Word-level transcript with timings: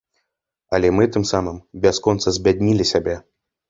Але 0.77 0.87
мы 1.01 1.05
тым 1.17 1.23
самым 1.33 1.61
бясконца 1.87 2.37
збяднілі 2.43 2.93
сябе. 2.97 3.21